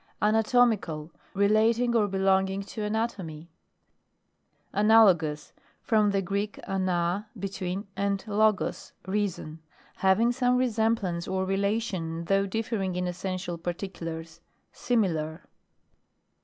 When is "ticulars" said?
13.75-14.39